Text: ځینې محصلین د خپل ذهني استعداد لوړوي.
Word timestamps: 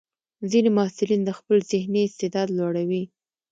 ځینې 0.51 0.69
محصلین 0.77 1.21
د 1.25 1.31
خپل 1.39 1.57
ذهني 1.71 2.01
استعداد 2.05 2.47
لوړوي. 2.57 3.03